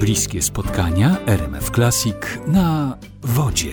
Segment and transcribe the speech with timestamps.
[0.00, 2.16] Bliskie spotkania RMF Classic
[2.46, 3.72] na wodzie.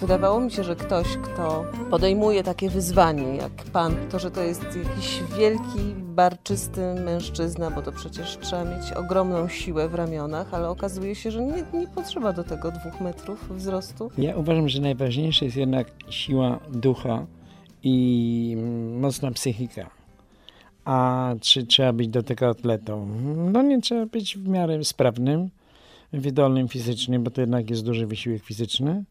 [0.00, 4.64] Wydawało mi się, że ktoś, kto podejmuje takie wyzwanie jak pan, to, że to jest
[4.64, 11.14] jakiś wielki, barczysty mężczyzna, bo to przecież trzeba mieć ogromną siłę w ramionach, ale okazuje
[11.14, 14.10] się, że nie, nie potrzeba do tego dwóch metrów wzrostu.
[14.18, 17.26] Ja uważam, że najważniejsza jest jednak siła ducha
[17.82, 18.56] i
[19.00, 20.01] mocna psychika.
[20.84, 23.06] A czy trzeba być do tego atletą?
[23.52, 25.50] No nie trzeba być w miarę sprawnym,
[26.12, 29.04] wydolnym fizycznie, bo to jednak jest duży wysiłek fizyczny.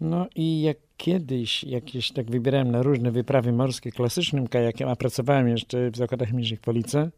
[0.00, 5.48] No i jak kiedyś jakieś tak wybierałem na różne wyprawy morskie klasycznym kajakiem, a pracowałem
[5.48, 7.10] jeszcze w zakładach mniejszych Police,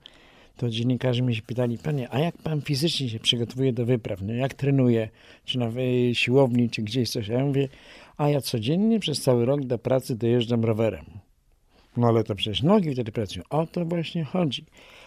[0.57, 4.23] to dziennikarze mi się pytali, panie, a jak pan fizycznie się przygotowuje do wypraw?
[4.23, 5.09] No jak trenuje?
[5.45, 5.71] Czy na
[6.13, 7.31] siłowni, czy gdzieś coś?
[7.31, 7.69] A ja mówię,
[8.17, 11.05] a ja codziennie przez cały rok do pracy dojeżdżam rowerem.
[11.97, 13.45] No ale to przecież nogi wtedy pracują.
[13.51, 14.65] O to właśnie chodzi.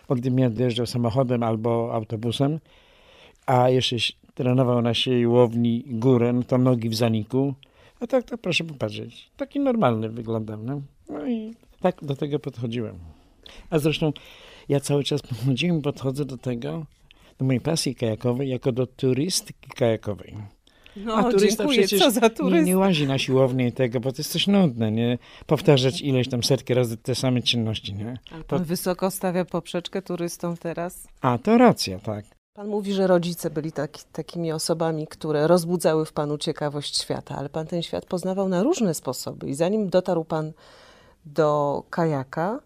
[0.09, 2.59] Bo gdybym ja dojeżdżał samochodem albo autobusem,
[3.45, 3.95] a jeszcze
[4.33, 7.53] trenował na siłowni górę, no to nogi w zaniku,
[8.00, 9.30] a tak to proszę popatrzeć.
[9.38, 10.66] Taki normalny wyglądam.
[10.66, 12.99] No, no i tak do tego podchodziłem.
[13.70, 14.14] A zresztą
[14.70, 16.86] ja cały czas podchodziłem, podchodzę do tego,
[17.39, 20.36] do mojej pasji kajakowej, jako do turystyki kajakowej.
[20.96, 21.80] No, A turysta dziękuję.
[21.80, 22.60] przecież Co za turysta?
[22.60, 25.18] Nie, nie łazi na siłownię i tego, bo to jest coś nudne, nie?
[25.46, 28.18] Powtarzać ileś tam setki razy te same czynności, nie?
[28.32, 28.66] Ale pan to...
[28.66, 31.08] wysoko stawia poprzeczkę turystom teraz?
[31.22, 32.26] A, to racja, tak.
[32.54, 37.50] Pan mówi, że rodzice byli taki, takimi osobami, które rozbudzały w panu ciekawość świata, ale
[37.50, 39.50] pan ten świat poznawał na różne sposoby.
[39.50, 40.52] I zanim dotarł pan
[41.26, 42.60] do kajaka,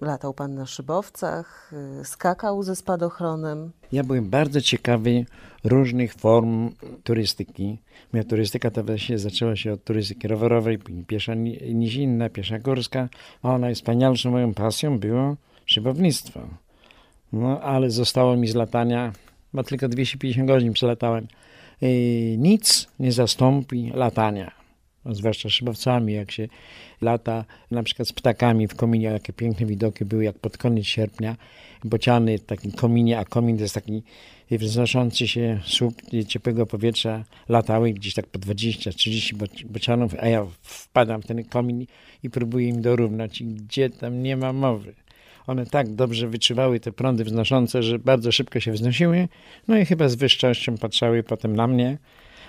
[0.00, 3.70] latał pan na szybowcach, y, skakał ze spadochronem.
[3.92, 5.24] Ja byłem bardzo ciekawy
[5.64, 6.70] różnych form
[7.04, 7.78] turystyki.
[8.12, 11.34] Moja turystyka to się zaczęła się od turystyki rowerowej, piesza
[11.74, 13.08] nizinna, piesza górska.
[13.42, 16.40] A najwspanialszą moją pasją było szybownictwo.
[17.32, 19.12] No, ale zostało mi z latania,
[19.52, 21.26] bo tylko 250 godzin przelatałem.
[22.38, 24.65] Nic nie zastąpi latania.
[25.10, 26.48] Zwłaszcza szybowcami, jak się
[27.00, 31.36] lata na przykład z ptakami w kominie, jakie piękne widoki były, jak pod koniec sierpnia,
[31.84, 34.02] bociany w takim kominie, a komin to jest taki
[34.50, 35.94] wznoszący się słup
[36.28, 39.34] ciepłego powietrza, latały gdzieś tak po 20-30
[39.64, 41.86] bocianów, a ja wpadam w ten komin
[42.22, 44.94] i próbuję im dorównać i gdzie tam nie ma mowy.
[45.46, 49.28] One tak dobrze wyczuwały te prądy wznoszące, że bardzo szybko się wznosiły,
[49.68, 51.98] no i chyba z wyższością patrzały potem na mnie,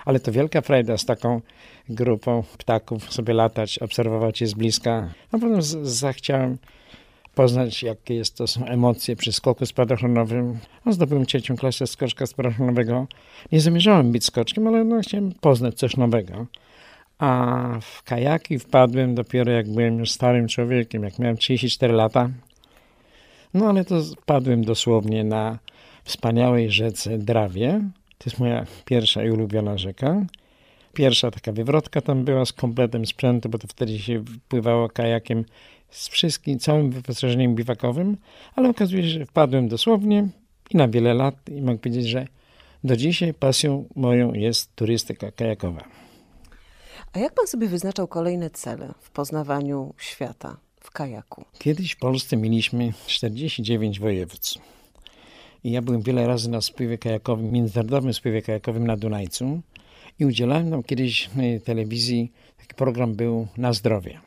[0.07, 1.41] ale to wielka frajda z taką
[1.89, 5.09] grupą ptaków sobie latać, obserwować je z bliska.
[5.31, 6.57] A potem zachciałem
[7.35, 10.59] poznać, jakie jest, to są emocje przy skoku spadochronowym.
[10.85, 13.07] No, zdobyłem trzecią klasę skoczka spadochronowego.
[13.51, 16.45] Nie zamierzałem być skoczkiem, ale no, chciałem poznać coś nowego.
[17.19, 22.29] A w kajaki wpadłem dopiero jak byłem już starym człowiekiem, jak miałem 34 lata.
[23.53, 25.59] No ale to wpadłem dosłownie na
[26.03, 27.81] wspaniałej rzece Drawie.
[28.17, 30.25] To jest moja pierwsza i ulubiona rzeka.
[30.93, 35.45] Pierwsza taka wywrotka tam była z kompletem sprzętu, bo to wtedy się pływało kajakiem
[35.89, 38.17] z wszystkim, całym wyposażeniem biwakowym,
[38.55, 40.27] ale okazuje się, że wpadłem dosłownie
[40.71, 42.27] i na wiele lat i mogę powiedzieć, że
[42.83, 45.83] do dzisiaj pasją moją jest turystyka kajakowa.
[47.13, 51.45] A jak pan sobie wyznaczał kolejne cele w poznawaniu świata w kajaku?
[51.59, 54.76] Kiedyś w Polsce mieliśmy 49 województw.
[55.63, 59.61] I ja byłem wiele razy na spływie kajakowym, międzynarodowym spływie kajakowym na Dunajcu
[60.19, 64.19] i udzielałem tam kiedyś w telewizji, taki program był na zdrowie.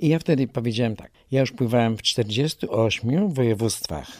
[0.00, 4.12] I ja wtedy powiedziałem tak, ja już pływałem w 48 województwach.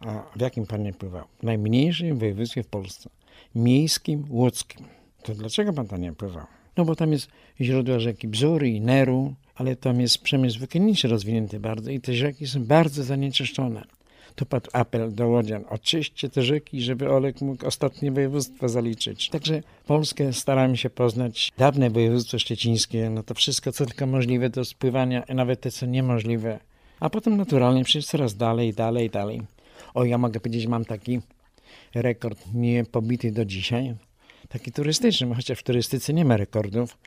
[0.00, 1.24] A w jakim pan nie pływał?
[1.38, 3.10] W najmniejszym województwie w Polsce.
[3.54, 4.86] Miejskim, łódzkim.
[5.22, 6.46] To dlaczego pan tam nie pływał?
[6.76, 7.28] No bo tam jest
[7.60, 12.46] źródła rzeki Bzury i Neru, ale tam jest przemysł wykładniczy rozwinięty bardzo i te rzeki
[12.46, 13.84] są bardzo zanieczyszczone
[14.34, 19.28] to padł apel do Łodzian, oczyście te rzeki, żeby Olek mógł ostatnie województwo zaliczyć.
[19.28, 21.52] Także Polskę staramy się poznać.
[21.58, 26.58] Dawne województwo szczecińskie, no to wszystko, co tylko możliwe do spływania, nawet te, co niemożliwe.
[27.00, 29.42] A potem naturalnie przecież coraz dalej, dalej, dalej.
[29.94, 31.20] O, ja mogę powiedzieć, mam taki
[31.94, 33.94] rekord niepobity do dzisiaj,
[34.48, 36.98] taki turystyczny, chociaż w turystyce nie ma rekordów,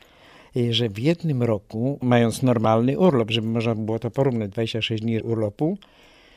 [0.70, 5.78] że w jednym roku, mając normalny urlop, żeby można było to porównać, 26 dni urlopu,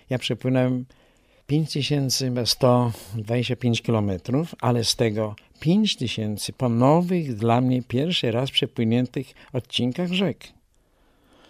[0.09, 0.85] ja przepłynąłem
[1.47, 4.11] 5125 km,
[4.61, 10.47] ale z tego 5000 po nowych dla mnie pierwszy raz przepłyniętych odcinkach rzek.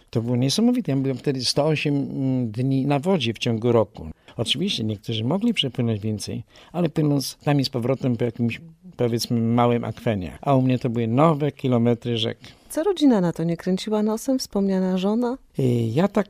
[0.10, 0.92] To było niesamowite.
[0.92, 4.08] Ja byłem wtedy 108 dni na wodzie w ciągu roku.
[4.38, 8.62] Oczywiście niektórzy mogli przepłynąć więcej, ale płynąc tam i z powrotem po jakimś
[8.98, 10.38] powiedzmy małym akwenie.
[10.42, 12.38] A u mnie to były nowe kilometry rzek.
[12.70, 14.40] Co rodzina na to nie kręciła nosem?
[14.40, 15.38] Wspomniana żona?
[15.94, 16.28] Ja tak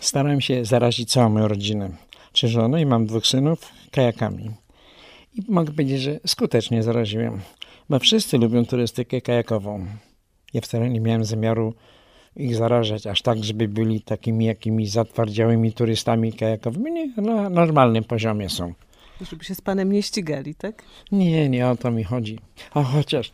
[0.00, 1.90] starałem się zarazić całą moją rodzinę,
[2.32, 4.50] czy żonę i mam dwóch synów, kajakami.
[5.34, 7.40] I mogę powiedzieć, że skutecznie zaraziłem,
[7.88, 9.86] bo wszyscy lubią turystykę kajakową.
[10.54, 11.74] Ja wcale nie miałem zamiaru
[12.36, 16.92] ich zarażać aż tak, żeby byli takimi jakimiś zatwardziałymi turystami kajakowymi.
[16.92, 18.74] Nie, na normalnym poziomie są.
[19.30, 20.82] Żeby się z panem nie ścigali, tak?
[21.12, 22.38] Nie, nie o to mi chodzi.
[22.74, 23.32] A chociaż,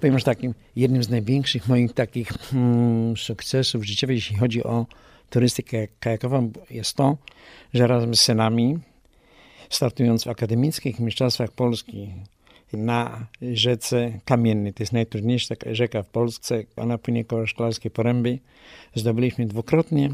[0.00, 4.86] powiem, że takim jednym z największych moich takich hmm, sukcesów życiowych, jeśli chodzi o
[5.30, 7.16] turystykę kajakową, jest to,
[7.74, 8.78] że razem z synami,
[9.70, 12.12] startując w akademickich mistrzostwach Polski
[12.72, 18.38] na rzece Kamiennej, to jest najtrudniejsza rzeka w Polsce, ona płynie koło Szklarskiej Poręby,
[18.94, 20.10] zdobyliśmy dwukrotnie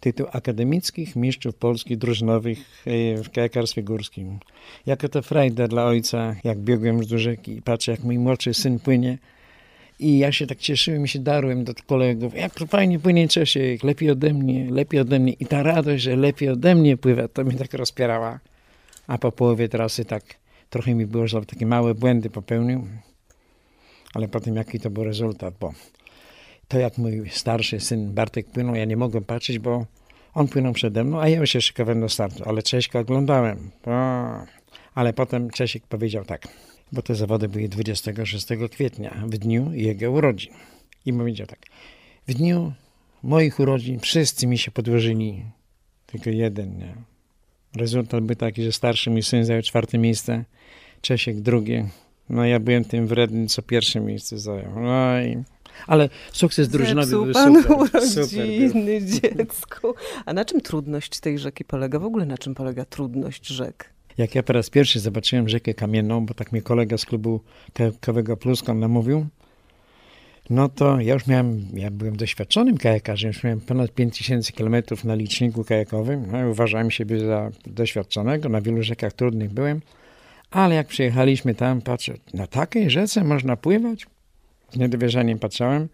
[0.00, 4.38] tytuł akademickich mistrzów polskich drużynowych e, w kajakarstwie górskim.
[4.86, 8.78] Jako to frajda dla ojca, jak biegłem do rzeki i patrzę, jak mój młodszy syn
[8.78, 9.18] płynie.
[9.98, 12.34] I ja się tak cieszyłem i się darłem do kolegów.
[12.34, 15.32] Jak fajnie płynie Czesiek, lepiej ode mnie, lepiej ode mnie.
[15.32, 18.40] I ta radość, że lepiej ode mnie pływa, to mnie tak rozpierała.
[19.06, 20.24] A po połowie trasy tak
[20.70, 22.86] trochę mi było, że takie małe błędy popełnił.
[24.14, 25.72] Ale potem jaki to był rezultat, bo
[26.68, 29.86] to jak mój starszy syn Bartek płynął, ja nie mogłem patrzeć, bo
[30.34, 33.70] on płynął przede mną, a ja się szykowałem do startu, ale Cześćka oglądałem.
[33.86, 33.90] O,
[34.94, 36.48] ale potem Czesiek powiedział tak,
[36.92, 40.52] bo te zawody były 26 kwietnia, w dniu jego urodzin.
[41.06, 41.58] I powiedział tak,
[42.28, 42.72] w dniu
[43.22, 45.44] moich urodzin wszyscy mi się podłożyli,
[46.06, 46.94] tylko jeden, nie.
[47.76, 50.44] Rezultat był taki, że starszy mój syn zajął czwarte miejsce,
[51.00, 51.88] Czesiek drugie,
[52.30, 54.80] no ja byłem tym wredny, co pierwsze miejsce zajął.
[54.80, 55.44] No i
[55.86, 57.34] ale sukces drużynowy Zepsuł był
[57.88, 58.24] pan super.
[58.24, 59.94] urodziny dziecku.
[60.26, 61.98] A na czym trudność tej rzeki polega?
[61.98, 63.90] W ogóle na czym polega trudność rzek?
[64.18, 67.40] Jak ja po raz pierwszy zobaczyłem rzekę kamienną, bo tak mnie kolega z klubu
[67.72, 69.26] kajakowego Pluską namówił,
[70.50, 75.14] no to ja już miałem, ja byłem doświadczonym kajakarzem, już miałem ponad 5000 km na
[75.14, 76.26] liczniku kajakowym.
[76.32, 79.80] No, uważałem siebie za doświadczonego, na wielu rzekach trudnych byłem,
[80.50, 84.06] ale jak przyjechaliśmy tam, patrzę, na takiej rzece można pływać?
[84.70, 85.88] z niedowierzaniem patrzałem.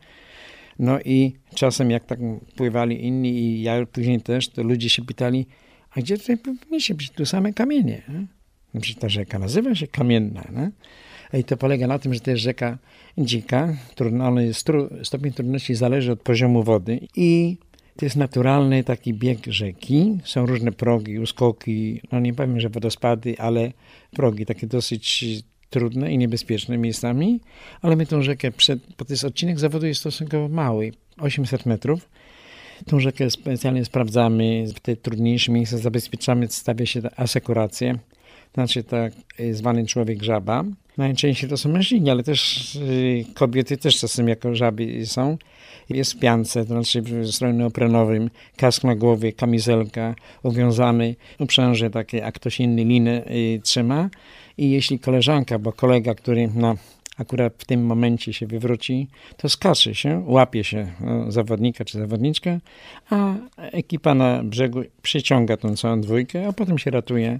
[0.78, 2.18] No i czasem jak tak
[2.56, 5.46] pływali inni i ja później też, to ludzie się pytali,
[5.96, 7.10] a gdzie tutaj powinniście być?
[7.10, 8.02] Tu same kamienie.
[8.08, 8.26] Nie?
[8.80, 10.44] Przecież ta rzeka nazywa się Kamienna.
[10.52, 10.70] Nie?
[11.40, 12.78] I to polega na tym, że to jest rzeka
[13.18, 14.32] dzika, trudna,
[14.64, 17.56] tru, stopień trudności zależy od poziomu wody i
[17.96, 20.18] to jest naturalny taki bieg rzeki.
[20.24, 23.72] Są różne progi, uskoki, no nie powiem, że wodospady, ale
[24.10, 25.24] progi takie dosyć
[25.70, 27.40] trudne i niebezpieczne miejscami,
[27.82, 32.08] ale my tą rzekę, przed, bo to jest odcinek zawodu jest stosunkowo mały, 800 metrów.
[32.86, 37.98] Tą rzekę specjalnie sprawdzamy, w te trudniejsze miejsca zabezpieczamy, stawia się asekurację,
[38.54, 39.12] znaczy tak
[39.52, 40.64] zwany człowiek żaba.
[40.98, 45.38] Najczęściej to są mężczyźni, ale też y, kobiety też czasem jako żaby są.
[45.90, 52.26] Jest w piance, to znaczy w stroju neoprenowym, kask na głowie, kamizelka, uwiązany uprzęże takie,
[52.26, 54.10] a ktoś inny linę y, trzyma.
[54.58, 56.76] I jeśli koleżanka, bo kolega, który no,
[57.18, 62.60] akurat w tym momencie się wywróci, to skacze się, łapie się no, zawodnika czy zawodniczkę,
[63.10, 67.38] a ekipa na brzegu przyciąga tą całą dwójkę, a potem się ratuje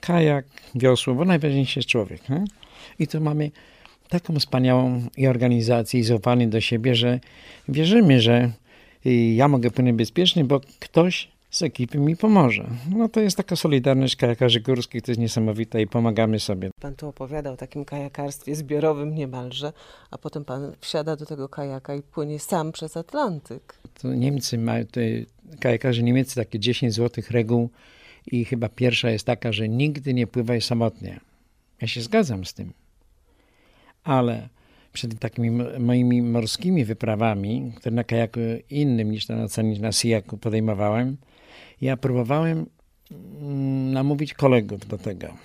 [0.00, 2.28] kajak, wiosło, bo najważniejszy jest człowiek.
[2.28, 2.44] Nie?
[2.98, 3.50] I tu mamy
[4.08, 7.20] taką wspaniałą i organizację i zaufanie do siebie, że
[7.68, 8.50] wierzymy, że
[9.34, 12.70] ja mogę płynąć bezpiecznie, bo ktoś z ekipy mi pomoże.
[12.96, 16.70] No to jest taka solidarność kajakarzy górskich, to jest niesamowita i pomagamy sobie.
[16.80, 19.72] Pan tu opowiada o takim kajakarstwie zbiorowym niemalże,
[20.10, 23.78] a potem pan wsiada do tego kajaka i płynie sam przez Atlantyk.
[24.02, 25.00] To Niemcy mają, te
[25.60, 27.70] kajakarze niemieccy takie 10 złotych reguł
[28.26, 31.20] i chyba pierwsza jest taka, że nigdy nie pływaj samotnie.
[31.82, 32.72] Ja się zgadzam z tym.
[34.04, 34.48] Ale
[34.92, 38.40] przed takimi moimi morskimi wyprawami, które na kajaku
[38.70, 41.16] innym niż na niż na sijaku podejmowałem,
[41.80, 42.66] ja próbowałem
[43.10, 45.36] mm, namówić kolegów do tego.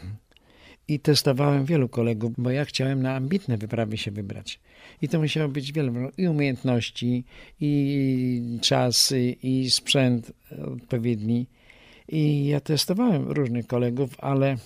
[0.88, 4.60] I testowałem wielu kolegów, bo ja chciałem na ambitne wyprawy się wybrać.
[5.02, 7.24] I to musiało być wiele i umiejętności,
[7.62, 10.32] i czas, i sprzęt
[10.66, 11.48] odpowiedni.
[12.08, 14.58] I ja testowałem różnych kolegów, ale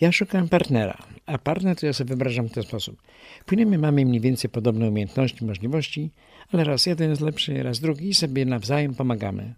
[0.00, 0.98] ja szukałem partnera.
[1.26, 3.02] A partner to ja sobie wyobrażam w ten sposób.
[3.46, 6.10] Płyniemy, mamy mniej więcej podobne umiejętności, możliwości,
[6.52, 9.54] ale raz jeden jest lepszy, raz drugi i sobie nawzajem pomagamy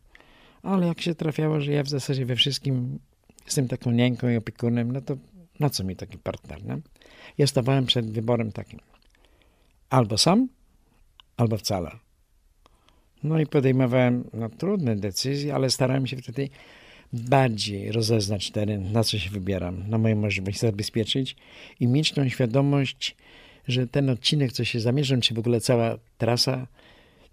[0.65, 2.99] ale jak się trafiało, że ja w zasadzie we wszystkim
[3.45, 5.17] jestem taką niańką i opiekunem, no to
[5.61, 6.79] na co mi taki partner, nie?
[7.39, 8.81] Ja stawałem przed wyborem takim.
[9.91, 10.49] Albo sam,
[11.37, 11.91] albo wcale.
[13.23, 16.49] No i podejmowałem no, trudne decyzje, ale starałem się wtedy
[17.13, 21.37] bardziej rozeznać teren, na co się wybieram, na moją możliwość zabezpieczyć
[21.81, 23.17] i mieć tą świadomość,
[23.69, 26.67] że ten odcinek, co się zamierzam, czy w ogóle cała trasa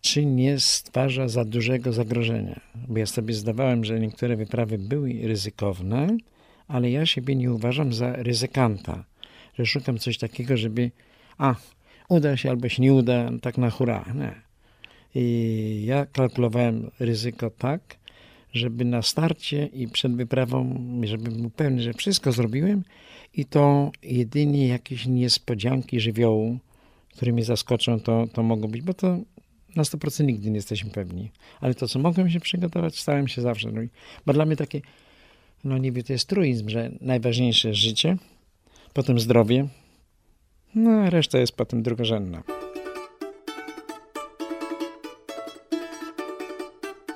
[0.02, 2.60] czy nie stwarza za dużego zagrożenia.
[2.88, 6.18] Bo ja sobie zdawałem, że niektóre wyprawy były ryzykowne,
[6.68, 9.06] ale ja siebie nie uważam za ryzykanta,
[9.60, 10.92] że szukam coś takiego, żeby
[11.38, 11.56] a,
[12.10, 14.06] uda się albo się nie uda, tak na hura.
[14.16, 14.36] Nie.
[15.16, 17.82] I ja kalkulowałem ryzyko tak,
[18.54, 22.84] żeby na starcie i przed wyprawą, żebym był pewny, że wszystko zrobiłem
[23.34, 26.58] i to jedynie jakieś niespodzianki żywiołu,
[27.16, 29.20] które mnie zaskoczą, to, to mogą być, bo to
[29.76, 31.32] na 100% nigdy nie jesteśmy pewni.
[31.62, 33.72] Ale to, co mogłem się przygotować, starałem się zawsze.
[33.72, 33.90] No i,
[34.26, 34.82] bo dla mnie takie,
[35.64, 38.18] no niby to jest truizm, że najważniejsze jest życie,
[38.94, 39.68] potem zdrowie,
[40.76, 42.44] no a reszta jest potem drugorzędna.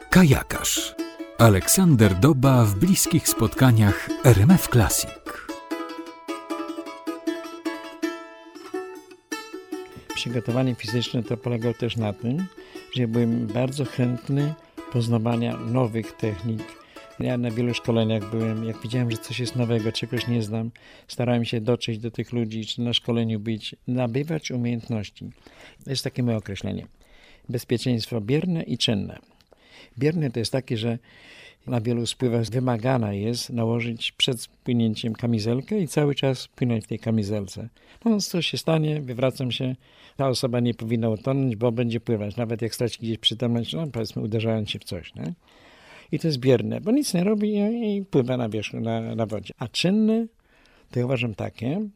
[0.09, 0.95] Kajakarz.
[1.37, 5.44] Aleksander Doba w bliskich spotkaniach RMF Classic.
[10.25, 12.45] Przygotowanie fizyczne to polegało też na tym,
[12.95, 14.53] że byłem bardzo chętny
[14.91, 16.61] poznawania nowych technik.
[17.19, 20.71] Ja na wielu szkoleniach byłem, jak widziałem, że coś jest nowego, czegoś nie znam,
[21.07, 25.29] starałem się dotrzeć do tych ludzi, czy na szkoleniu być, nabywać umiejętności.
[25.83, 26.87] To jest takie moje określenie.
[27.49, 29.19] Bezpieczeństwo bierne i czynne.
[29.97, 30.97] Bierne to jest takie, że
[31.67, 36.99] na wielu spływach wymagana jest nałożyć przed płynięciem kamizelkę i cały czas płynąć w tej
[36.99, 37.69] kamizelce.
[38.05, 39.75] No, co się stanie, wywracam się,
[40.17, 44.21] ta osoba nie powinna utonąć, bo będzie pływać, nawet jak straci gdzieś przytomność, no powiedzmy
[44.21, 45.15] uderzając się w coś.
[45.15, 45.33] Nie?
[46.11, 49.25] I to jest bierne, bo nic nie robi i, i pływa na wierzchu, na, na
[49.25, 49.53] wodzie.
[49.57, 50.27] A czynne
[50.91, 51.89] to ja uważam takie,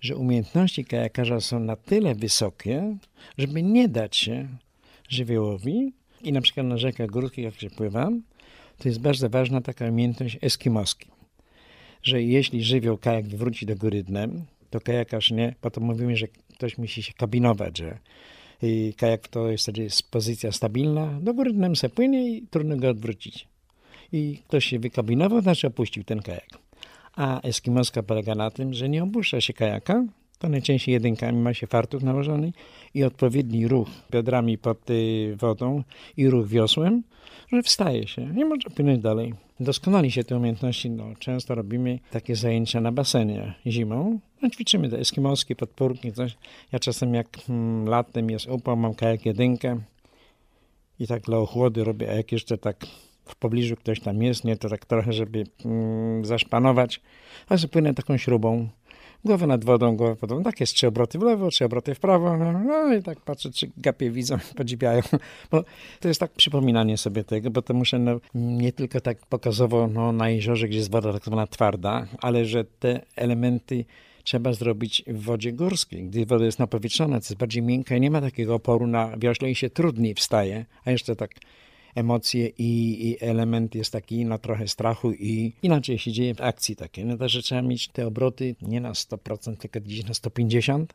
[0.00, 2.96] że umiejętności kajakarza są na tyle wysokie,
[3.38, 4.48] żeby nie dać się
[5.08, 5.92] żywiołowi
[6.22, 8.22] i na przykład na rzekach górskich, jak się pływam,
[8.78, 11.06] to jest bardzo ważna taka umiejętność eskimoski,
[12.02, 16.78] że jeśli żywioł kajak wróci do góry dnem, to kajakarz nie, potem mówimy, że ktoś
[16.78, 17.98] musi się kabinować, że
[18.62, 22.88] i kajak to jest jest pozycja stabilna, do góry dnem se płynie i trudno go
[22.88, 23.48] odwrócić.
[24.12, 26.48] I ktoś się wykabinował, znaczy opuścił ten kajak.
[27.16, 30.04] A eskimoska polega na tym, że nie opuszcza się kajaka,
[30.38, 32.52] to najczęściej jedynkami ma się fartuch nałożony
[32.94, 35.82] i odpowiedni ruch biodrami pod y, wodą
[36.16, 37.02] i ruch wiosłem,
[37.52, 39.34] że wstaje się i może płynąć dalej.
[39.60, 40.90] Doskonali się te umiejętności.
[40.90, 44.20] No, często robimy takie zajęcia na basenie zimą.
[44.42, 46.36] No, ćwiczymy te eskimoskie podpórki, coś.
[46.72, 49.80] Ja czasem jak hmm, latem jest upał, mam kajak jedynkę
[51.00, 52.86] i tak dla ochłody robię, a jak jeszcze tak
[53.24, 57.00] w pobliżu ktoś tam jest, nie, to tak trochę, żeby mm, zaszpanować,
[57.48, 58.68] a że płynę taką śrubą
[59.24, 60.42] głowę nad wodą, głowę pod wodą.
[60.42, 62.36] Tak jest, trzy obroty w lewo, trzy obroty w prawo.
[62.36, 65.02] No i tak patrzę, czy gapie widzą, podziwiają.
[65.50, 65.64] Bo
[66.00, 70.12] to jest tak przypominanie sobie tego, bo to muszę no, nie tylko tak pokazowo no,
[70.12, 73.84] na jeziorze, gdzie jest woda tak zwana twarda, ale że te elementy
[74.24, 76.04] trzeba zrobić w wodzie górskiej.
[76.04, 79.50] Gdy woda jest napowietrzona, to jest bardziej miękka i nie ma takiego oporu na wiośle
[79.50, 81.30] i się trudniej wstaje, a jeszcze tak
[81.98, 86.76] emocje i, i, element jest taki na trochę strachu i inaczej się dzieje w akcji
[86.76, 87.04] takiej.
[87.04, 90.86] No to, że trzeba mieć te obroty nie na 100%, tylko gdzieś na 150%,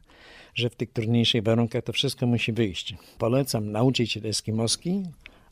[0.56, 2.96] że w tych trudniejszych warunkach to wszystko musi wyjść.
[3.18, 5.04] Polecam nauczyć się eskimoski,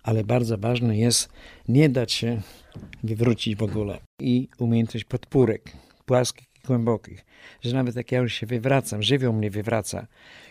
[0.04, 1.30] ale bardzo ważne jest
[1.68, 2.42] nie dać się
[3.04, 5.72] wywrócić w ogóle i umiejętność podpórek,
[6.06, 7.26] płaskich głębokich,
[7.62, 10.08] że nawet jak ja już się wywracam, żywioł mnie wywraca,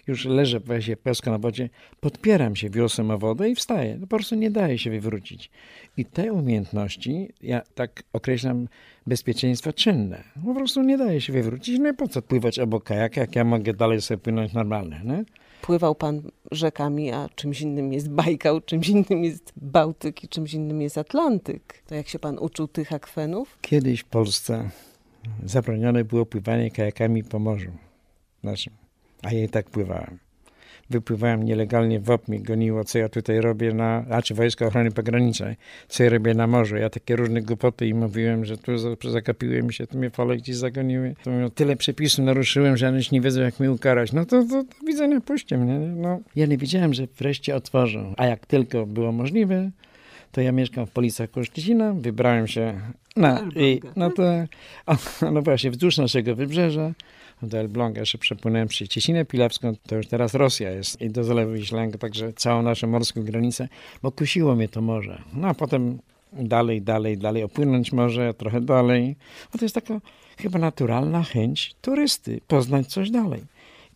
[0.06, 1.68] już leżę weźmie płasko na wodzie,
[2.00, 3.96] podpieram się wiosłem o wodę i wstaję.
[4.00, 5.50] No po prostu nie daje się wywrócić.
[5.96, 8.68] I te umiejętności, ja tak określam
[9.06, 10.24] bezpieczeństwo czynne.
[10.46, 11.78] Po prostu nie daje się wywrócić.
[11.78, 15.24] No i po co pływać obok kajaka, jak ja mogę dalej sobie płynąć normalnie, nie?
[15.62, 20.82] Pływał pan rzekami, a czymś innym jest Bajkał, czymś innym jest Bałtyk i czymś innym
[20.82, 21.82] jest Atlantyk.
[21.86, 23.58] To jak się pan uczył tych akwenów?
[23.60, 24.70] Kiedyś w Polsce
[25.44, 27.70] zabronione było pływanie kajakami po morzu
[28.42, 28.72] naszym,
[29.22, 30.18] a ja i tak pływałem.
[30.90, 35.56] Wypływałem nielegalnie w mnie goniło, co ja tutaj robię na, a czy Wojska Ochrony Pogranicznej,
[35.88, 36.76] co ja robię na morzu.
[36.76, 38.58] Ja takie różne głupoty i mówiłem, że
[38.98, 41.14] tu zakapiły mi się, tu mnie fale gdzieś zagoniły.
[41.24, 44.12] To mówią, tyle przepisów naruszyłem, że oni nie wiedzą, jak mnie ukarać.
[44.12, 45.78] No to, to, to widzenia, puśćcie mnie.
[45.78, 46.20] No.
[46.36, 48.14] Ja nie wiedziałem, że wreszcie otworzą.
[48.16, 49.70] A jak tylko było możliwe,
[50.32, 52.80] to ja mieszkam w Policach koło Szczecina, wybrałem się
[53.16, 54.22] na, i, no to,
[55.32, 56.92] no właśnie, wzdłuż naszego wybrzeża,
[57.42, 61.52] do Elbląga jeszcze przepłynąłem przez Ciesinę Pilewską, to już teraz Rosja jest i do Zalewu
[61.52, 63.68] Wiślanego, także całą naszą morską granicę,
[64.02, 65.22] bo kusiło mnie to morze.
[65.32, 65.98] No a potem
[66.32, 69.16] dalej, dalej, dalej, opłynąć morze, trochę dalej.
[69.54, 70.00] No to jest taka
[70.38, 73.42] chyba naturalna chęć turysty, poznać coś dalej.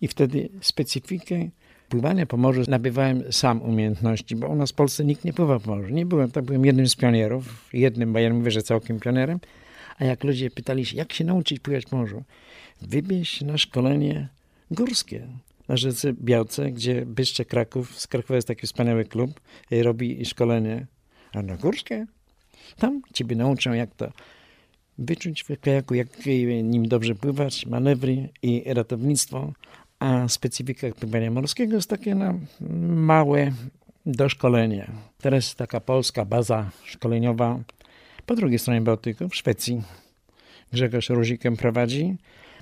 [0.00, 1.48] I wtedy specyfikę
[1.94, 5.76] pływania po morzu nabywałem sam umiejętności, bo u nas w Polsce nikt nie pływa po
[5.76, 5.88] morzu.
[5.88, 9.40] Nie byłem, tak byłem jednym z pionierów, jednym, bo ja mówię, że całkiem pionierem.
[9.98, 12.22] A jak ludzie pytali się, jak się nauczyć pływać po morzu?
[12.82, 14.28] Wybierz na szkolenie
[14.70, 15.28] górskie
[15.68, 20.86] na rzece Białce, gdzie Byszcze Kraków, z Krakowa jest taki wspaniały klub, robi szkolenie.
[21.32, 22.06] A na górskie?
[22.76, 24.12] Tam ciebie nauczą, jak to
[24.98, 26.08] wyczuć w kajaku, jak
[26.62, 29.52] nim dobrze pływać, manewry i ratownictwo,
[30.04, 32.34] a specyfika pływania morskiego jest takie no,
[33.10, 33.52] małe
[34.06, 34.86] doszkolenie.
[35.20, 37.60] Teraz taka polska baza szkoleniowa
[38.26, 39.82] po drugiej stronie Bałtyku, w Szwecji.
[40.72, 42.16] Grzegorz Ruzikiem prowadzi.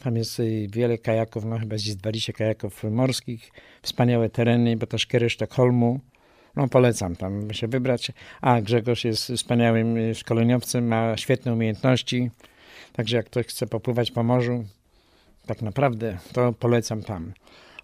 [0.05, 3.51] Tam jest y, wiele kajaków, no chyba jest 20 kajaków morskich,
[3.83, 6.01] wspaniałe tereny, bo to szkiery Sztokholmu.
[6.57, 8.13] No polecam tam się wybrać.
[8.41, 12.31] A Grzegorz jest wspaniałym y, szkoleniowcem, ma świetne umiejętności.
[12.93, 14.65] Także jak ktoś chce popływać po morzu,
[15.47, 17.33] tak naprawdę to polecam tam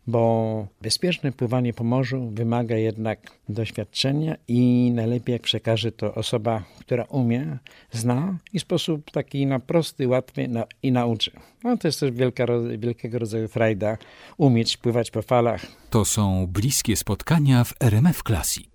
[0.08, 7.04] bo bezpieczne pływanie po morzu wymaga jednak doświadczenia i najlepiej jak przekaże to osoba, która
[7.04, 7.58] umie,
[7.92, 11.30] zna i sposób taki na prosty, łatwy na, i nauczy.
[11.64, 12.44] No to jest też wielka,
[12.78, 13.98] wielkiego rodzaju frajda,
[14.36, 15.66] umieć pływać po falach.
[15.90, 18.70] To są bliskie spotkania w RMF Classic.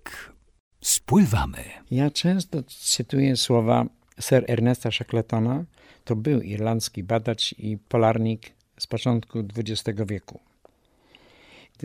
[0.80, 1.64] Spływamy.
[1.90, 3.86] Ja często cytuję słowa
[4.20, 5.64] Sir Ernesta Shackletona,
[6.04, 10.40] to był irlandzki badacz i polarnik z początku XX wieku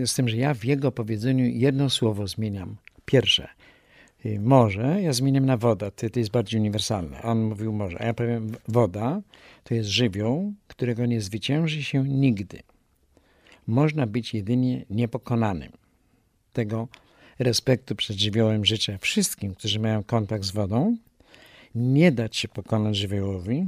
[0.05, 2.75] z tym, że ja w jego powiedzeniu jedno słowo zmieniam.
[3.05, 3.47] Pierwsze,
[4.25, 7.21] y, morze, ja zmieniam na woda, to, to jest bardziej uniwersalne.
[7.21, 9.21] On mówił morze, a ja powiem woda
[9.63, 12.59] to jest żywioł, którego nie zwycięży się nigdy.
[13.67, 15.71] Można być jedynie niepokonanym.
[16.53, 16.87] Tego
[17.39, 20.97] respektu przed żywiołem życzę wszystkim, którzy mają kontakt z wodą.
[21.75, 23.65] Nie dać się pokonać żywiołowi,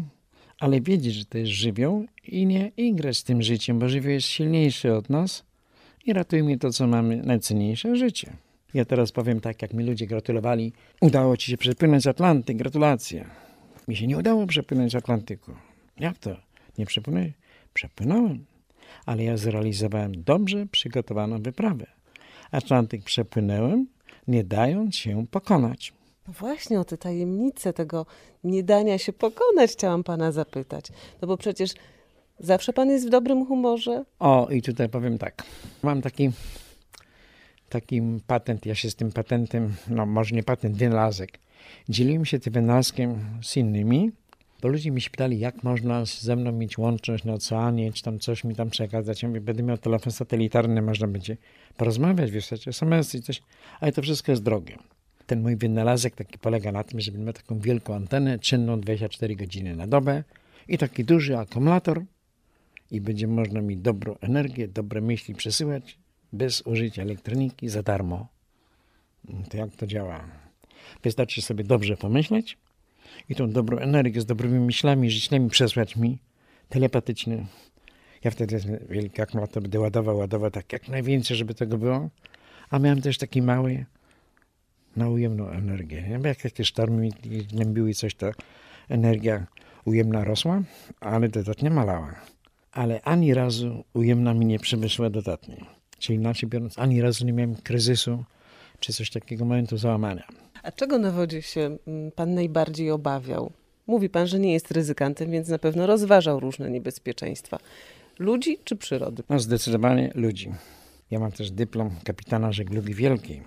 [0.62, 4.28] ale wiedzieć, że to jest żywioł i nie igrać z tym życiem, bo żywioł jest
[4.28, 5.46] silniejszy od nas
[6.06, 8.34] i ratujmy to, co mamy najcenniejsze życie.
[8.74, 10.74] Ja teraz powiem tak, jak mi ludzie gratulowali.
[11.02, 13.26] Udało ci się przepłynąć Atlantyk, gratulacje.
[13.88, 15.52] Mi się nie udało przepłynąć Atlantyku.
[16.00, 16.36] Jak to?
[16.78, 17.32] Nie przepłynąłem?
[17.74, 18.46] Przepłynąłem.
[19.06, 21.86] Ale ja zrealizowałem dobrze przygotowaną wyprawę.
[22.52, 23.88] Atlantyk przepłynąłem,
[24.28, 25.94] nie dając się pokonać.
[26.40, 28.06] Właśnie o te tajemnice tego
[28.44, 30.86] nie dania się pokonać chciałam pana zapytać.
[31.22, 31.74] No bo przecież
[32.44, 34.04] Zawsze pan jest w dobrym humorze?
[34.20, 35.44] O, i tutaj powiem tak.
[35.84, 36.32] Mam taki,
[37.70, 41.40] taki patent, ja się z tym patentem, no może nie patent, wynalazek.
[41.90, 44.12] Dzieliłem się tym wynalazkiem z innymi,
[44.62, 48.20] bo ludzie mi się pytali, jak można ze mną mieć łączność na oceanie, czy tam
[48.20, 49.24] coś mi tam przekazać.
[49.24, 51.38] Ja mówię, będę miał telefon satelitarny, można będzie
[51.78, 53.42] porozmawiać, wysłać SMS i coś,
[53.80, 54.78] ale to wszystko jest drogie.
[55.32, 59.76] Ten mój wynalazek taki polega na tym, żeby miał taką wielką antenę, czynną 24 godziny
[59.76, 60.24] na dobę
[60.68, 62.04] i taki duży akumulator,
[62.92, 65.98] i będzie można mi dobrą energię, dobre myśli przesyłać
[66.34, 68.28] bez użycia elektroniki za darmo.
[69.50, 70.26] To jak to działa?
[71.04, 72.58] Wystarczy sobie dobrze pomyśleć
[73.30, 76.20] i tą dobrą energię z dobrymi myślami, życzeniami przesłać mi
[76.70, 77.46] telepatycznie.
[78.24, 82.10] Ja wtedy wielki akumulator będę ładował, ładował tak jak najwięcej, żeby tego było.
[82.70, 83.86] A miałem też taki mały,
[84.96, 86.02] na ujemną energię.
[86.02, 86.28] Nie?
[86.30, 87.10] Jak jakieś sztormy
[87.54, 88.32] gnębiły coś, to
[88.90, 89.46] energia
[89.86, 90.62] ujemna rosła,
[91.00, 92.16] ale dodatnie malała
[92.72, 95.58] ale ani razu ujemna mi nie przywyższyła dodatnie.
[96.00, 98.24] Czyli inaczej biorąc, ani razu nie miałem kryzysu
[98.80, 100.28] czy coś takiego momentu załamania.
[100.64, 103.52] A czego na wodzie się mm, pan najbardziej obawiał?
[103.88, 107.58] Mówi pan, że nie jest ryzykantem, więc na pewno rozważał różne niebezpieczeństwa.
[108.20, 109.24] Ludzi czy przyrody?
[109.30, 110.52] No zdecydowanie ludzi.
[111.12, 113.44] Ja mam też dyplom kapitana żeglugi wielkiej.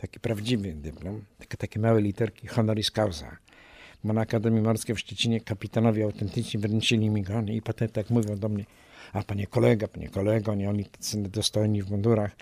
[0.00, 1.24] Taki prawdziwy dyplom.
[1.38, 3.36] Takie, takie małe literki honoris causa
[4.04, 8.36] bo na Akademii Morskiej w Szczecinie kapitanowie autentycznie wręczyli mi go i potem tak mówią
[8.36, 8.64] do mnie,
[9.12, 12.36] a panie kolega, panie kolego, nie oni tacy dostojni w mundurach,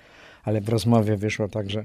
[0.44, 1.84] ale w rozmowie wyszło tak, że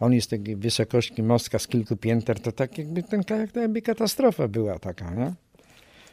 [0.00, 4.48] on jest takiej wysokości mostka z kilku pięter, to tak jakby ten kajak, jakby katastrofa
[4.48, 5.34] była taka, nie?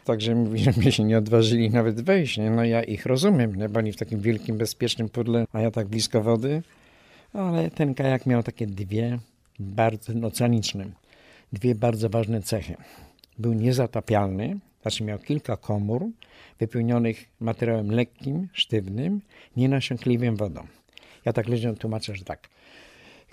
[0.05, 0.35] Także
[0.77, 2.49] mnie się nie odważyli nawet wejść, nie?
[2.49, 3.69] No ja ich rozumiem, nie?
[3.69, 6.61] Bo oni w takim wielkim, bezpiecznym pudle, a ja tak blisko wody.
[7.33, 9.19] Ale ten kajak miał takie dwie,
[9.59, 10.85] bardzo oceaniczne,
[11.53, 12.75] dwie bardzo ważne cechy.
[13.39, 16.05] Był niezatapialny, znaczy miał kilka komór
[16.59, 19.21] wypełnionych materiałem lekkim, sztywnym,
[19.57, 20.67] nienasiąkliwym wodą.
[21.25, 22.49] Ja tak ludziom tłumaczę, że tak.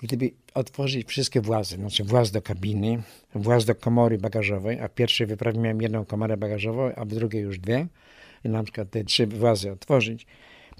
[0.01, 3.01] Gdyby otworzyć wszystkie włazy, znaczy właz do kabiny,
[3.35, 7.41] właz do komory bagażowej, a w pierwszej wyprawie miałem jedną komorę bagażową, a w drugiej
[7.41, 7.87] już dwie,
[8.43, 10.25] i na przykład te trzy włazy otworzyć,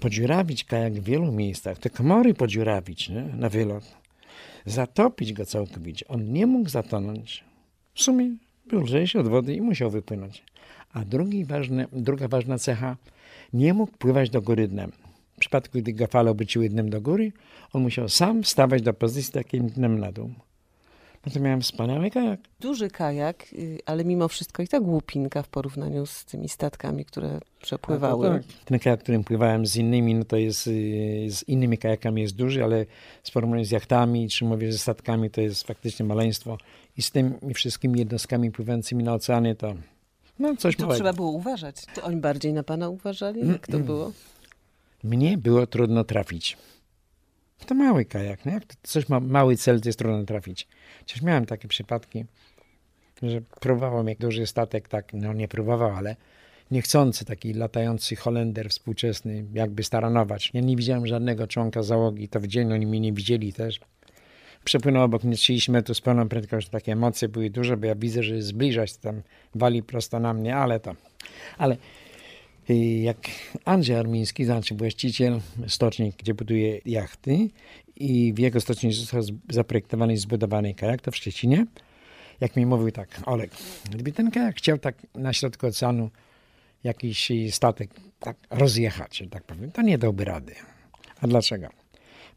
[0.00, 3.22] podziurawić kajak w wielu miejscach, te komory podziurawić nie?
[3.22, 3.84] na wylot,
[4.66, 6.08] zatopić go całkowicie.
[6.08, 7.44] On nie mógł zatonąć.
[7.94, 8.36] W sumie
[8.66, 10.42] był lżejszy od wody i musiał wypłynąć.
[10.92, 12.96] A drugi ważny, druga ważna cecha,
[13.52, 14.92] nie mógł pływać do góry dnem.
[15.36, 17.32] W przypadku, gdy go fale obróciły dnem do góry,
[17.72, 20.30] on musiał sam stawać do pozycji takim dnem na dół.
[21.26, 22.40] No to miałem wspaniały kajak.
[22.60, 27.40] Duży kajak, y, ale mimo wszystko i tak głupinka w porównaniu z tymi statkami, które
[27.62, 28.28] przepływały.
[28.28, 28.42] Tak.
[28.64, 30.70] Ten kajak, którym pływałem z innymi, no to jest y,
[31.30, 32.86] z innymi kajakami jest duży, ale
[33.22, 36.58] z porównaniu z jachtami, czy mówię ze statkami, to jest faktycznie maleństwo.
[36.96, 39.74] I z tymi wszystkimi jednostkami pływającymi na oceanie, to
[40.38, 40.94] No coś To małego.
[40.96, 41.76] trzeba było uważać.
[41.94, 43.48] To oni bardziej na pana uważali?
[43.48, 44.12] Jak to było?
[45.04, 46.56] Mnie było trudno trafić.
[47.66, 50.68] To mały kajak, no jak to coś ma mały cel, to jest trudno trafić.
[50.98, 52.24] Chociaż miałem takie przypadki,
[53.22, 56.16] że próbował jak duży statek, tak, no nie próbował, ale
[56.70, 60.50] niechcący taki latający Holender współczesny, jakby staranować.
[60.54, 63.80] Ja nie widziałem żadnego członka załogi, to w dzień oni mnie nie widzieli też.
[64.64, 68.22] Przepłynął obok mnie 30 metrów z pełną prędkością, takie emocje były duże, bo ja widzę,
[68.22, 69.22] że zbliża się tam,
[69.54, 70.94] wali prosto na mnie, ale to,
[71.58, 71.76] ale
[73.02, 73.16] jak
[73.64, 77.48] Andrzej Armiński, znaczy właściciel stoczni, gdzie buduje jachty
[77.96, 81.66] i w jego stoczni został zaprojektowany i zbudowany kajak, to w Szczecinie,
[82.40, 83.50] jak mi mówił tak, Olek,
[83.90, 86.10] gdyby ten kajak chciał tak na środku oceanu
[86.84, 90.54] jakiś statek tak rozjechać, że tak powiem, to nie dałby rady.
[91.20, 91.68] A dlaczego?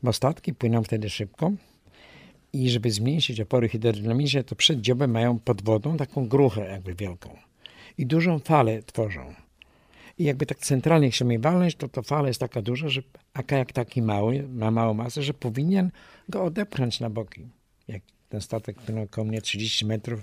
[0.03, 1.51] Bo statki płyną wtedy szybko
[2.53, 7.38] i żeby zmniejszyć opory hydrodynamiczne, to przed dziobem mają pod wodą taką gruchę jakby wielką
[7.97, 9.33] i dużą falę tworzą.
[10.17, 13.02] I jakby tak centralnie chciał mnie walnąć, to to fala jest taka duża, że
[13.34, 15.91] a kajak taki mały, ma małą masę, że powinien
[16.30, 17.47] go odepchnąć na boki.
[17.88, 20.19] Jak ten statek płynął koło mnie 30 metrów,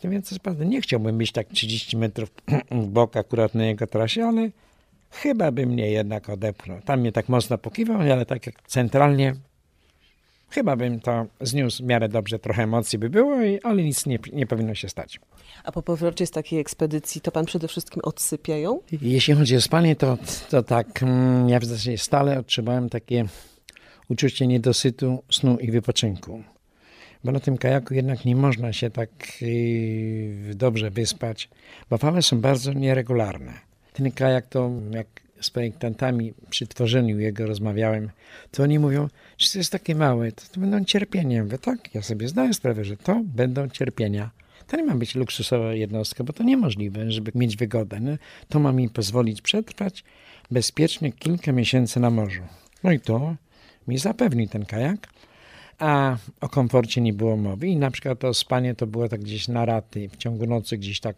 [0.00, 2.30] to więc naprawdę nie chciałbym być tak 30 metrów
[2.70, 4.50] w bok akurat na jego trasie, ale
[5.10, 6.80] chyba by mnie jednak odepchnął.
[6.80, 9.34] Tam mnie tak mocno pokiwał, ale tak jak centralnie
[10.50, 14.46] chyba bym to zniósł w miarę dobrze, trochę emocji by było, ale nic nie, nie
[14.46, 15.20] powinno się stać.
[15.64, 18.80] A po powrocie z takiej ekspedycji to pan przede wszystkim odsypia ją?
[19.02, 20.18] Jeśli chodzi o spanie, to,
[20.50, 23.24] to tak, mm, ja w zasadzie stale odczuwałem takie
[24.08, 26.42] uczucie niedosytu, snu i wypoczynku.
[27.24, 31.48] Bo na tym kajaku jednak nie można się tak yy, dobrze wyspać,
[31.90, 33.52] bo fale są bardzo nieregularne.
[33.92, 35.06] Ten kajak to, jak
[35.40, 38.10] z projektantami przy tworzeniu jego rozmawiałem,
[38.50, 41.44] to oni mówią, że to jest takie małe, to, to będą cierpienia.
[41.44, 44.30] Mówię, tak, ja sobie zdaję sprawę, że to będą cierpienia.
[44.66, 48.00] To nie ma być luksusowa jednostka, bo to niemożliwe, żeby mieć wygodę.
[48.00, 48.18] Nie?
[48.48, 50.04] To ma mi pozwolić przetrwać
[50.50, 52.42] bezpiecznie kilka miesięcy na morzu.
[52.84, 53.36] No i to
[53.88, 55.08] mi zapewni ten kajak,
[55.78, 57.66] a o komforcie nie było mowy.
[57.66, 61.00] I na przykład to spanie to było tak gdzieś na raty, w ciągu nocy gdzieś
[61.00, 61.16] tak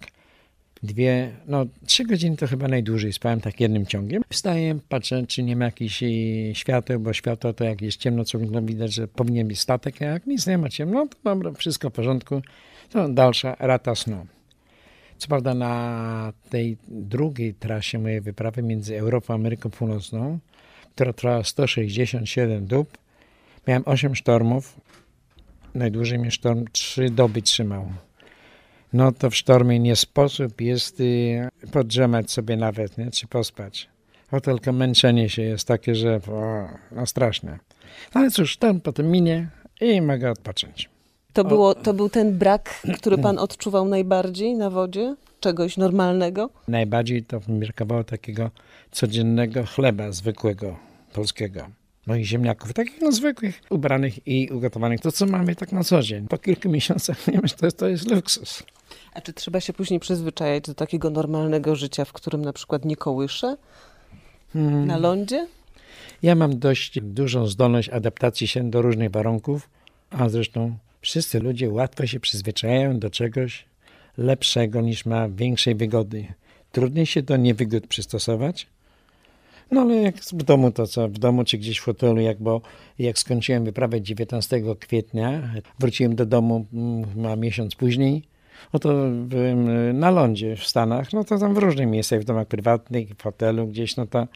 [0.83, 4.23] dwie, no trzy godziny to chyba najdłużej spałem tak jednym ciągiem.
[4.31, 6.07] Wstaję, patrzę, czy nie ma jakichś e,
[6.55, 10.05] świateł, bo światło to jak jest ciemno, co no widać, że powinien być statek, a
[10.05, 12.43] jak nic nie ma ciemno, to dobra, wszystko w porządku.
[12.91, 14.27] To dalsza rata snu.
[15.19, 20.39] Co prawda na tej drugiej trasie mojej wyprawy między Europą a Ameryką Północną,
[20.95, 22.99] która trwała 167 dób,
[23.67, 24.81] miałem 8 sztormów.
[25.75, 27.93] Najdłużej mnie sztorm 3 doby trzymał.
[28.93, 33.11] No to w sztormie nie sposób jest y, podrzemać sobie nawet, nie?
[33.11, 33.89] czy pospać.
[34.33, 37.59] O, tylko męczenie się jest takie, że o, no straszne.
[38.15, 39.49] Ale cóż, ten potem minie
[39.81, 40.89] i mogę odpocząć.
[41.33, 45.17] To, było, to był ten brak, który pan odczuwał najbardziej na wodzie?
[45.41, 46.51] Czegoś normalnego?
[46.69, 48.51] Najbardziej to brakowało takiego
[48.91, 50.77] codziennego chleba zwykłego,
[51.13, 51.67] polskiego.
[52.07, 55.01] No i ziemniaków, takich no zwykłych, ubranych i ugotowanych.
[55.01, 56.29] To, co mamy tak na co dzień.
[56.29, 58.63] Po kilku miesiącach, nie wiem, to to jest luksus.
[59.15, 62.97] A czy trzeba się później przyzwyczajać do takiego normalnego życia, w którym na przykład nie
[62.97, 63.57] kołysze
[64.87, 65.47] na lądzie?
[66.23, 69.71] Ja mam dość dużą zdolność adaptacji się do różnych warunków,
[70.11, 73.65] a zresztą wszyscy ludzie łatwo się przyzwyczajają do czegoś
[74.19, 76.27] lepszego niż ma większej wygody.
[76.73, 78.67] Trudniej się do niewygód przystosować.
[79.71, 82.61] No ale jak w domu, to co w domu czy gdzieś w hotelu, jak, bo
[82.99, 88.23] jak skończyłem wyprawę 19 kwietnia, wróciłem do domu mm, a miesiąc później,
[88.73, 92.25] no to byłem y, na lądzie w Stanach, no to tam w różnych miejscach, w
[92.25, 94.27] domach prywatnych, w hotelu gdzieś, no to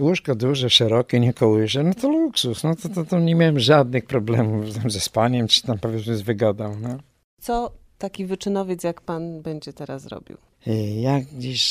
[0.00, 4.06] łóżko duże, szerokie, nie kołysze, no to luksus, no to, to, to nie miałem żadnych
[4.06, 6.98] problemów ze spaniem, czy tam powiedzmy z wygodą, no.
[7.40, 10.36] Co taki wyczynowiec jak pan będzie teraz robił?
[10.66, 11.62] Y, Ja gdzieś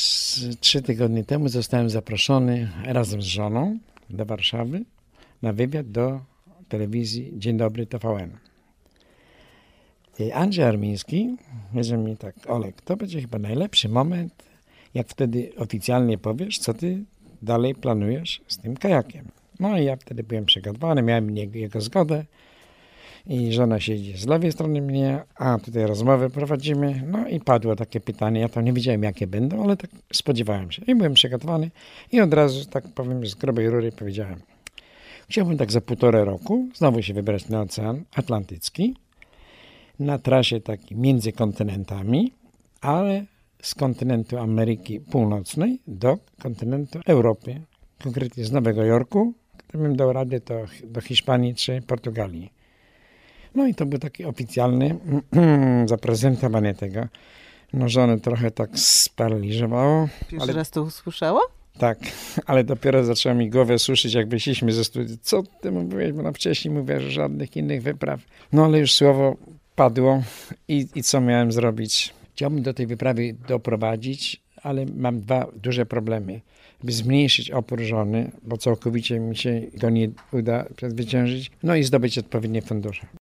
[0.60, 3.78] trzy tygodnie temu zostałem zaproszony razem z żoną
[4.10, 4.84] do Warszawy
[5.42, 6.20] na wywiad do
[6.68, 8.30] telewizji Dzień Dobry TVN.
[10.34, 11.36] Andrzej Armiński
[11.72, 14.34] powiedział mi tak, Olek, to będzie chyba najlepszy moment,
[14.94, 17.04] jak wtedy oficjalnie powiesz, co ty
[17.42, 19.28] dalej planujesz z tym kajakiem.
[19.60, 22.24] No i ja wtedy byłem przygotowany, miałem jego zgodę
[23.26, 27.02] i żona siedzi z lewej strony mnie, a tutaj rozmowę prowadzimy.
[27.06, 28.40] No i padło takie pytanie.
[28.40, 30.82] Ja tam nie wiedziałem, jakie będą, ale tak spodziewałem się.
[30.86, 31.70] I byłem przygotowany
[32.12, 34.40] i od razu, tak powiem, z grubej rury powiedziałem.
[35.28, 38.94] Chciałbym tak za półtora roku znowu się wybrać na Ocean Atlantycki,
[39.98, 42.32] na trasie takiej między kontynentami,
[42.80, 43.24] ale
[43.62, 47.60] z kontynentu Ameryki Północnej do kontynentu Europy,
[48.02, 49.32] konkretnie z Nowego Jorku,
[49.68, 50.54] gdybym dał radę to
[50.84, 52.52] do Hiszpanii czy Portugalii.
[53.54, 54.96] No i to był taki oficjalny
[55.86, 57.06] zaprezentowanie tego.
[57.72, 60.08] No żonę trochę tak sparaliżowało.
[60.20, 61.40] Pierwszy Ale- raz to usłyszała?
[61.78, 61.98] Tak,
[62.46, 65.18] ale dopiero zaczęła mi głowę suszyć, jak wyszliśmy ze studiów.
[65.22, 68.20] Co ty mówiłeś, bo na wcześniej mówię, że żadnych innych wypraw.
[68.52, 69.36] No ale już słowo
[69.74, 70.22] padło
[70.68, 72.14] i, i co miałem zrobić?
[72.34, 76.40] Chciałbym do tej wyprawy doprowadzić, ale mam dwa duże problemy.
[76.84, 82.18] By zmniejszyć opór żony, bo całkowicie mi się go nie uda przezwyciężyć, no i zdobyć
[82.18, 83.06] odpowiednie fundusze.